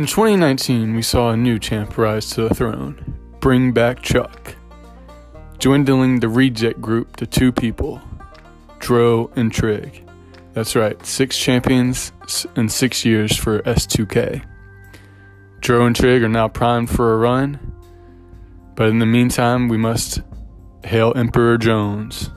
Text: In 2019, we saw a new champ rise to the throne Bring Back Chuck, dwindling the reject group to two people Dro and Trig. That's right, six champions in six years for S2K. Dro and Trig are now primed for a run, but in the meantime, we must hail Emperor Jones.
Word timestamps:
In 0.00 0.06
2019, 0.06 0.94
we 0.94 1.02
saw 1.02 1.28
a 1.28 1.36
new 1.36 1.58
champ 1.58 1.98
rise 1.98 2.30
to 2.30 2.48
the 2.48 2.54
throne 2.54 3.18
Bring 3.38 3.72
Back 3.72 4.00
Chuck, 4.00 4.56
dwindling 5.58 6.20
the 6.20 6.28
reject 6.30 6.80
group 6.80 7.16
to 7.16 7.26
two 7.26 7.52
people 7.52 8.00
Dro 8.78 9.30
and 9.36 9.52
Trig. 9.52 10.02
That's 10.54 10.74
right, 10.74 11.04
six 11.04 11.36
champions 11.36 12.12
in 12.56 12.70
six 12.70 13.04
years 13.04 13.36
for 13.36 13.60
S2K. 13.60 14.42
Dro 15.60 15.84
and 15.84 15.94
Trig 15.94 16.22
are 16.22 16.30
now 16.30 16.48
primed 16.48 16.88
for 16.88 17.12
a 17.12 17.18
run, 17.18 17.60
but 18.76 18.88
in 18.88 19.00
the 19.00 19.04
meantime, 19.04 19.68
we 19.68 19.76
must 19.76 20.22
hail 20.82 21.12
Emperor 21.14 21.58
Jones. 21.58 22.30